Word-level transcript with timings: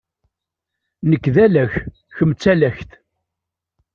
Nekk 1.09 1.25
d 1.33 1.35
alak, 1.45 1.73
kemm 2.15 2.31
d 2.33 2.39
talakt. 2.41 2.91